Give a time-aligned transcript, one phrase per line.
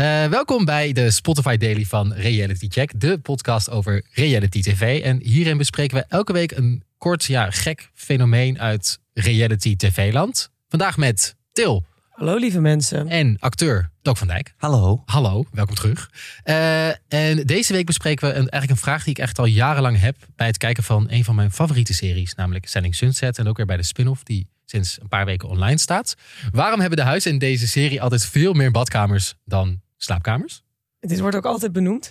[0.00, 5.02] Eh, welkom bij de Spotify Daily van Reality Check, de podcast over reality TV.
[5.02, 10.50] En hierin bespreken we elke week een kort, ja, gek fenomeen uit reality TV-land.
[10.68, 13.08] Vandaag met Til Hallo lieve mensen.
[13.08, 14.54] en acteur Doc van Dijk.
[14.56, 15.02] Hallo.
[15.04, 16.10] Hallo, welkom terug.
[16.42, 20.00] Eh, en deze week bespreken we een, eigenlijk een vraag die ik echt al jarenlang
[20.00, 23.38] heb bij het kijken van een van mijn favoriete series, namelijk Selling Sunset.
[23.38, 26.14] En ook weer bij de spin-off die sinds een paar weken online staat.
[26.52, 30.62] Waarom hebben de huizen in deze serie altijd veel meer badkamers dan slaapkamers?
[31.00, 32.02] Dit wordt ook altijd benoemd.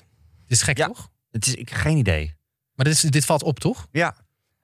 [0.48, 0.86] Dit is gek, Ja.
[0.88, 1.09] toch?
[1.32, 2.36] Het is ik, geen idee.
[2.76, 3.88] Maar dit, is, dit valt op, toch?
[3.91, 4.16] Ja.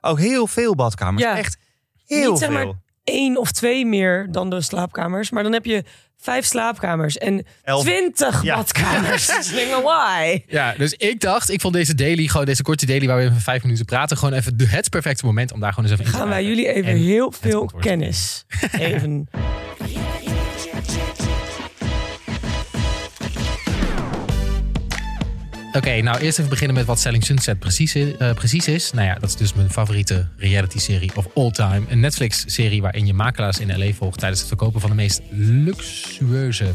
[0.02, 1.23] Ook heel veel badkamers.
[1.23, 1.38] Ja.
[1.38, 1.58] Echt
[2.05, 2.66] heel Niet zeg veel.
[2.66, 2.73] maar
[3.04, 5.30] één of twee meer dan de slaapkamers.
[5.30, 5.84] Maar dan heb je
[6.18, 7.82] vijf slaapkamers en Elf.
[7.84, 8.55] twintig Ja.
[8.55, 9.26] badkamers.
[9.27, 10.44] Dus ik denk, maar why?
[10.48, 13.41] Ja, dus ik dacht, ik vond deze daily, gewoon deze korte daily waar we even
[13.41, 16.12] vijf minuten praten, gewoon even de- het perfecte moment om daar gewoon eens even in
[16.12, 16.63] te Gaan wij duiken.
[16.63, 17.84] jullie even En heel veel antwoord.
[17.84, 18.46] kennis
[18.80, 19.27] geven.
[25.75, 28.91] Oké, nou eerst even beginnen met wat Selling Sunset precies, i- eh, precies is.
[28.91, 31.82] Nou ja, dat is dus mijn favoriete reality-serie of all time.
[31.90, 36.71] Een Netflix-serie waarin je makelaars in LA volgt tijdens het verkopen van de meest luxueuze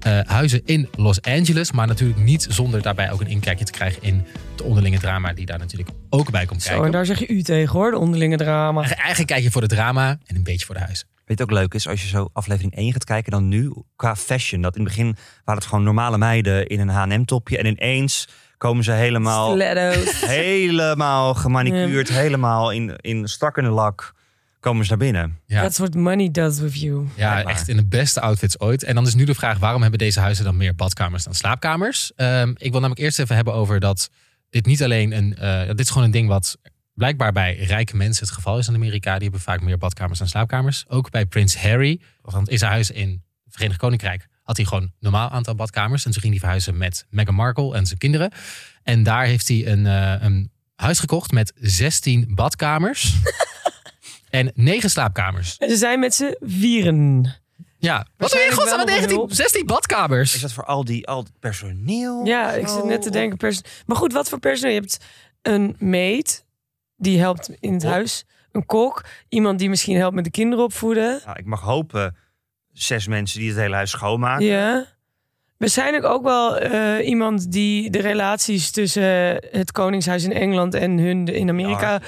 [0.00, 1.72] eh, huizen in Los Angeles.
[1.72, 4.24] Maar natuurlijk niet zonder daarbij ook een inkijkje te krijgen in
[4.56, 6.86] de onderlinge drama die daar natuurlijk ook bij komt Zo, kijken.
[6.86, 8.64] en daar zeg je u tegen hoor, de onderlinge drama.
[8.80, 11.06] Eigenlijk- Eigenlijk kijk je voor de drama en een beetje voor de huizen.
[11.30, 11.88] Weet ook leuk is?
[11.88, 14.62] Als je zo aflevering 1 gaat kijken, dan nu qua fashion.
[14.62, 17.58] Dat in het begin waren het gewoon normale meiden in een H&M-topje.
[17.58, 20.20] En ineens komen ze helemaal, Stiletto's.
[20.26, 24.14] helemaal gemanicuurd, helemaal in, in strakkende lak,
[24.60, 25.38] komen ze naar binnen.
[25.46, 25.62] Ja.
[25.62, 27.06] That's what money does with you.
[27.16, 28.82] Ja, echt in de beste outfits ooit.
[28.84, 32.12] En dan is nu de vraag, waarom hebben deze huizen dan meer badkamers dan slaapkamers?
[32.16, 34.10] Ehm, ik wil namelijk eerst even hebben over dat
[34.50, 35.36] dit niet alleen een...
[35.36, 36.58] eh, dit is gewoon een ding wat
[37.00, 39.12] blijkbaar bij rijke mensen het geval is in Amerika.
[39.12, 40.84] Die hebben vaak meer badkamers dan slaapkamers.
[40.88, 44.82] Ook bij Prins Harry, want in zijn huis in het Verenigd Koninkrijk had hij gewoon
[44.82, 46.04] een normaal aantal badkamers.
[46.04, 48.32] En toen ging hij verhuizen met Meghan Markle en zijn kinderen.
[48.82, 53.14] En daar heeft hij een, eh, een huis gekocht met 16 badkamers.
[54.30, 55.56] en 9 slaapkamers.
[55.56, 57.34] En ze zijn met z'n vieren.
[57.78, 59.32] Ja, wat doe je in Waarschijnlijk godsnaam met wel nog 19, hulp.
[59.32, 60.34] 16 badkamers?
[60.34, 62.24] Is dat voor al die al het personeel?
[62.24, 63.36] Ja, ik zit net te denken.
[63.38, 64.74] pers- maar goed, wat voor personeel?
[64.74, 64.98] Je hebt
[65.42, 66.44] een maid,
[67.00, 67.90] die helpt in het Kok.
[67.92, 68.24] huis.
[68.52, 69.04] Een kok.
[69.28, 71.20] Iemand die misschien helpt met de kinderen opvoeden.
[71.24, 72.16] Nou, ik mag hopen
[72.72, 74.44] zes mensen die het hele huis schoonmaken.
[74.46, 74.86] Ja.
[75.56, 81.26] Waarschijnlijk ook wel eh, iemand die de relaties tussen het Koningshuis in Engeland en hun
[81.26, 81.98] in Amerika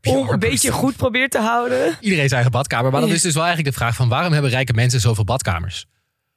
[0.00, 0.10] PR.
[0.10, 1.86] om PR een beetje goed probeert te houden.
[1.86, 2.90] Iedereen zijn eigen badkamer.
[2.90, 3.14] Maar dan Ja.
[3.14, 5.86] is dus wel eigenlijk de vraag van waarom hebben rijke mensen zoveel badkamers?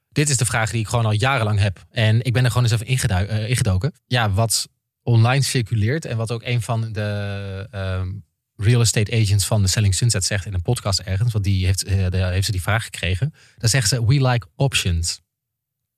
[0.09, 1.84] Dit is de vraag die ik gewoon al jarenlang heb.
[1.91, 3.94] En ik ben er gewoon eens even eh, ingedoken.
[4.07, 4.68] Ja, wat
[5.03, 8.11] online circuleert en wat ook een van de ehm,
[8.55, 11.31] real estate agents van de Selling Sunset zegt in een podcast ergens.
[11.31, 13.33] Want die heeft, eh, daar heeft ze die vraag gekregen.
[13.57, 15.21] Dan zegt ze, we like options.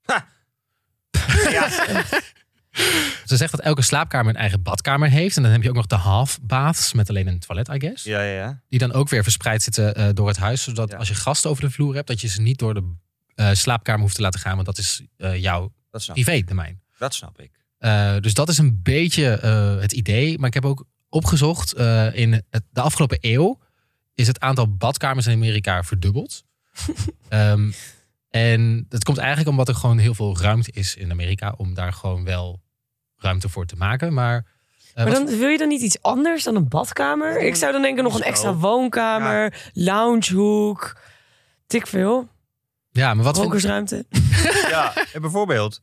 [0.06, 1.68] Ja.
[3.26, 5.36] Ze zegt dat elke slaapkamer een eigen badkamer heeft.
[5.36, 8.04] En dan heb je ook nog de half baths met alleen een toilet, I guess.
[8.04, 8.62] ja, ja, ja.
[8.68, 10.62] Die dan ook weer verspreid zitten eh, door het huis.
[10.62, 10.96] Zodat Ja.
[10.96, 12.94] als je gasten over de vloer hebt, dat je ze niet door de
[13.34, 14.54] eh, slaapkamer hoeft te laten gaan.
[14.54, 16.80] Want dat is jouw Dat snap, privé-domein.
[16.98, 17.50] dat snap ik.
[17.78, 20.38] Eh, dus dat is een beetje eh, het idee.
[20.38, 23.58] Maar ik heb ook opgezocht, eh, in het, de afgelopen eeuw
[24.14, 26.42] is het aantal badkamers in Amerika verdubbeld.
[27.28, 27.70] Ehm,
[28.30, 31.92] en dat komt eigenlijk omdat er gewoon heel veel ruimte is in Amerika om daar
[31.92, 32.60] gewoon wel
[33.16, 34.12] ruimte voor te maken.
[34.14, 34.46] Maar,
[34.94, 37.40] Maar wat- dan wil je dan niet iets anders dan een badkamer?
[37.40, 40.96] Ik zou dan denken nog een extra woonkamer, loungehoek.
[41.66, 42.28] Tik veel.
[42.90, 44.06] ja, maar wat vind- Rokersruimte.
[44.68, 45.82] Ja, en bijvoorbeeld.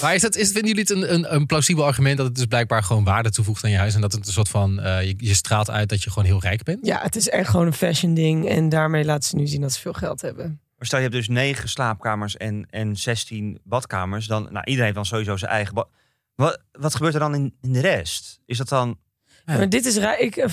[0.00, 2.44] Maar is dat, is, vinden jullie het een, een, een plausibel argument dat het dus
[2.44, 5.14] blijkbaar gewoon waarde toevoegt aan je huis en dat het een soort van, eh, je,
[5.16, 6.86] je straalt uit dat je gewoon heel rijk bent?
[6.86, 8.48] Ja, het is echt gewoon een fashion ding.
[8.48, 10.60] En daarmee laten ze nu zien dat ze veel geld hebben.
[10.76, 14.26] Maar stel je hebt dus negen slaapkamers en, en 16 badkamers.
[14.26, 15.88] Dan, nou, iedereen heeft dan sowieso zijn eigen bad.
[16.34, 18.40] Wat, wat gebeurt er dan in, in de rest?
[18.46, 18.98] Is dat dan...
[19.44, 19.56] Ja.
[19.56, 20.18] Maar dit is raar.
[20.18, 20.48] Ik,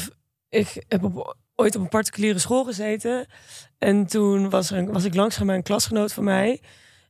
[0.49, 3.27] ik heb op, ooit op een particuliere school gezeten.
[3.77, 6.61] En toen was, er een, was ik langs bij een klasgenoot van mij.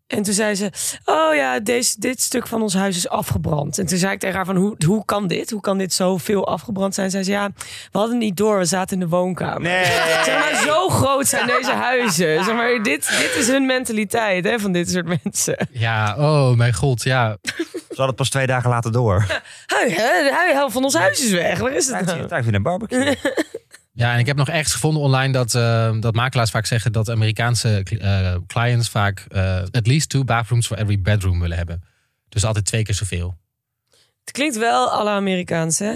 [0.07, 0.71] En toen zei ze:
[1.05, 3.77] Oh ja, deze, dit stuk van ons huis is afgebrand.
[3.77, 5.49] En toen zei ik tegen haar: van, hoe, hoe kan dit?
[5.51, 7.09] Hoe kan dit zoveel afgebrand zijn?
[7.11, 7.49] Zei ze: Ja,
[7.91, 8.57] we hadden het niet door.
[8.57, 9.61] We zaten in de woonkamer.
[9.61, 9.85] Nee.
[10.25, 12.43] Zeg maar, zo groot zijn deze huizen.
[12.43, 15.67] Zeg maar, dit, dit is hun mentaliteit hè, van dit soort mensen.
[15.71, 17.37] Ja, oh mijn god, ja.
[17.43, 19.25] Ze hadden het pas twee dagen later door.
[19.67, 21.59] Hey, hè, de helft van ons huis is weg.
[21.59, 22.27] Waar is het Tijd nou?
[22.27, 23.15] tijd voor een barbecue.
[23.97, 27.09] Ja, en ik heb nog ergens gevonden online dat, eh, dat makelaars vaak zeggen dat
[27.09, 31.83] Amerikaanse eh, clients vaak eh, at least two bathrooms for every bedroom willen hebben.
[32.29, 33.37] Dus altijd twee keer zoveel.
[34.19, 35.95] Het klinkt wel alle Amerikaans, hè?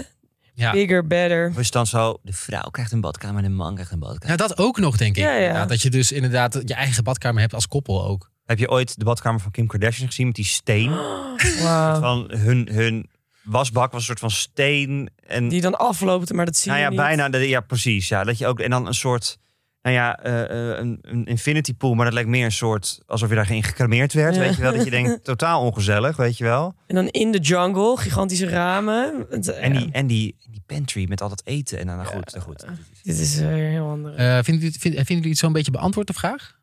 [0.54, 0.72] Ja.
[0.72, 1.52] Bigger, better.
[1.54, 4.28] Het dan zo, de vrouw krijgt een badkamer en de man krijgt een badkamer.
[4.28, 5.22] ja, dat ook nog denk ik.
[5.22, 5.66] Ja, ja.
[5.66, 8.30] dat je dus inderdaad je eigen badkamer hebt als koppel ook.
[8.44, 10.90] Heb je ooit de badkamer van Kim Kardashian gezien met die steen?
[11.62, 12.00] Wauw.
[12.00, 13.10] Van hun, hun
[13.42, 15.10] wasbak was een soort van steen.
[15.26, 17.00] En Die dan afloopt, maar dat zie nou je ja, niet.
[17.00, 17.28] bijna.
[17.28, 18.08] de- Ja, precies.
[18.08, 19.38] Ja, dat je ook, en dan een soort,
[19.82, 20.42] nou ja, eh,
[20.72, 21.94] eh, een, een infinity pool.
[21.94, 24.34] Maar dat lijkt meer een soort, alsof je daarin gecremeerd werd.
[24.34, 24.40] Ja.
[24.40, 26.74] Weet je wel, dat je denkt, totaal ongezellig, weet je wel.
[26.86, 29.26] En dan in de jungle, gigantische ramen.
[29.60, 31.78] En die, en die, die pantry met al dat eten.
[31.78, 32.64] En dan, nou goed, nou goed.
[33.02, 34.16] Dit is eh, weer heel anders.
[34.16, 36.60] Eh, vinden, jullie, vind- vinden jullie het zo'n beetje beantwoord, de vraag?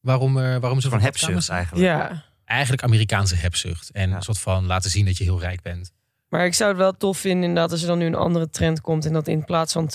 [0.00, 1.84] Waarom, eh waarom ze Van hebzucht eigenlijk.
[1.86, 2.24] ja.
[2.44, 3.90] Eigenlijk Amerikaanse hebzucht.
[3.90, 4.16] En Ja.
[4.16, 5.92] een soort van laten zien dat je heel rijk bent.
[6.32, 8.80] Maar ik zou het wel tof vinden inderdaad als er dan nu een andere trend
[8.80, 9.06] komt.
[9.06, 9.90] En dat in plaats van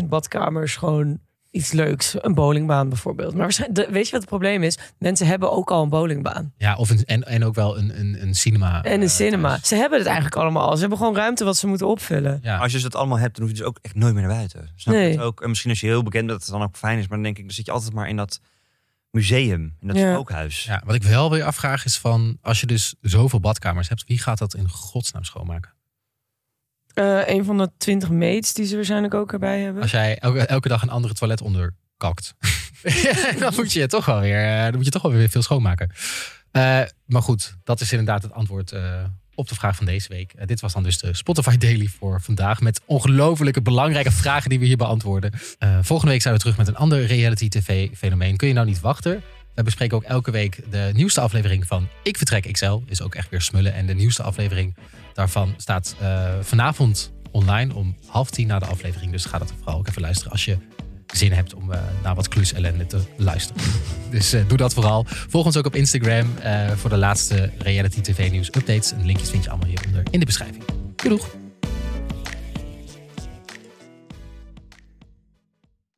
[0.00, 1.18] 200.000 badkamers gewoon
[1.50, 2.14] iets leuks.
[2.20, 3.32] Een bowlingbaan bijvoorbeeld.
[3.32, 4.78] Maar waarschijnlijk, de- weet je wat het probleem is?
[4.98, 6.52] Mensen hebben ook al een bowlingbaan.
[6.56, 8.82] Ja, of een, en, en ook wel een, een, een cinema.
[8.82, 9.48] En een eh, cinema.
[9.48, 9.68] thuis.
[9.68, 10.74] Ze hebben het eigenlijk allemaal al.
[10.74, 12.38] Ze hebben gewoon ruimte wat ze moeten opvullen.
[12.42, 12.58] Ja.
[12.58, 14.68] Als je dat allemaal hebt, dan hoef je dus ook echt nooit meer naar buiten.
[14.76, 15.10] Snap je Nee.
[15.10, 15.42] het ook?
[15.42, 17.02] En misschien als je heel bekend bent, dat het dan ook fijn is.
[17.08, 18.40] Maar dan denk ik, dan zit je altijd maar in dat
[19.10, 19.76] museum.
[19.80, 20.12] In dat Ja.
[20.12, 20.64] spookhuis.
[20.64, 22.38] Ja, wat ik wel weer afvraag is van...
[22.40, 24.04] als je dus zoveel badkamers hebt...
[24.06, 25.72] wie gaat dat in godsnaam schoonmaken?
[26.94, 29.82] Eh, een van de 20 mates die ze waarschijnlijk ook erbij hebben.
[29.82, 32.34] Als jij elke, elke dag een andere toilet onder kakt...
[33.38, 35.90] dan moet je toch wel weer, eh, dan moet je toch wel weer veel schoonmaken.
[36.50, 39.04] Eh, maar goed, dat is inderdaad het antwoord eh,
[39.34, 40.32] op de vraag van deze week.
[40.32, 42.60] Eh, dit was dan dus de Spotify Daily voor vandaag.
[42.60, 45.32] Met ongelofelijke belangrijke vragen die we hier beantwoorden.
[45.80, 48.36] Volgende week zijn we terug met een ander reality tv fenomeen.
[48.36, 49.22] Kun je nou niet wachten?
[49.54, 52.78] We bespreken ook elke week de nieuwste aflevering van Ik Vertrek XL.
[52.86, 53.74] Is ook echt weer smullen.
[53.74, 54.76] En de nieuwste aflevering
[55.14, 55.96] daarvan staat
[56.40, 59.12] vanavond online om half tien na de aflevering.
[59.12, 60.58] Dus ga dat vooral ook even luisteren als je
[61.06, 61.70] zin hebt om
[62.02, 63.62] naar wat klus ellende te luisteren.
[64.10, 65.04] Dus eh, doe dat vooral.
[65.08, 68.92] Volg ons ook op Instagram eh, voor de laatste reality tv nieuws updates.
[68.92, 70.64] En de linkjes vind je allemaal hieronder in de beschrijving.
[70.96, 71.39] Doei!